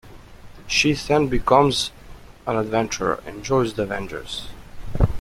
She 0.65 0.93
then 0.93 1.27
becomes 1.27 1.91
an 2.47 2.57
adventurer 2.57 3.21
and 3.27 3.43
joins 3.43 3.75
the 3.75 3.83
Avengers. 3.83 4.47